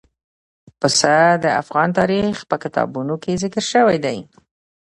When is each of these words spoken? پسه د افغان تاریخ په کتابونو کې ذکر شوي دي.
پسه 0.79 1.15
د 1.43 1.45
افغان 1.61 1.89
تاریخ 1.99 2.35
په 2.49 2.55
کتابونو 2.63 3.13
کې 3.23 3.39
ذکر 3.43 3.63
شوي 3.73 3.97
دي. 4.05 4.17